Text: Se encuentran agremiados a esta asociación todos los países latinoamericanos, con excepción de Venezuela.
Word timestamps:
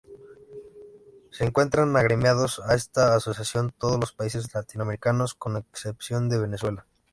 Se 1.29 1.45
encuentran 1.45 1.95
agremiados 1.95 2.59
a 2.65 2.73
esta 2.73 3.13
asociación 3.13 3.71
todos 3.77 3.99
los 3.99 4.13
países 4.13 4.51
latinoamericanos, 4.51 5.35
con 5.35 5.57
excepción 5.57 6.27
de 6.27 6.39
Venezuela. 6.39 6.87